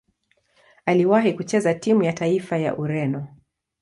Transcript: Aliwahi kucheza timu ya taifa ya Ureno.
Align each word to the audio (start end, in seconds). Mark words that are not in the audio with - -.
Aliwahi 0.85 1.33
kucheza 1.33 1.73
timu 1.73 2.03
ya 2.03 2.13
taifa 2.13 2.57
ya 2.57 2.77
Ureno. 2.77 3.27